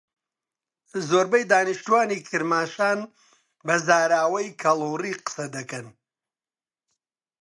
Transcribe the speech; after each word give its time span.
زۆربەی 1.09 1.49
دانیشتووانی 1.51 2.19
کرماشان 2.29 2.99
بە 3.65 3.75
زاراوەی 3.87 4.55
کەڵهوڕی 4.61 5.13
قسەدەکەن. 5.25 5.87